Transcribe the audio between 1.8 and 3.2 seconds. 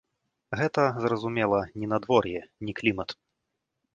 не надвор'е, не клімат.